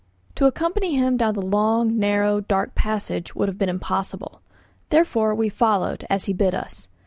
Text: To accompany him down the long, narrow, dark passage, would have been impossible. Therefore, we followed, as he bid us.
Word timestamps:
To 0.33 0.47
accompany 0.47 0.95
him 0.95 1.15
down 1.15 1.35
the 1.35 1.43
long, 1.43 1.95
narrow, 1.99 2.39
dark 2.39 2.73
passage, 2.73 3.35
would 3.35 3.47
have 3.47 3.59
been 3.59 3.69
impossible. 3.69 4.41
Therefore, 4.89 5.35
we 5.35 5.47
followed, 5.47 6.07
as 6.09 6.25
he 6.25 6.33
bid 6.33 6.55
us. 6.55 6.89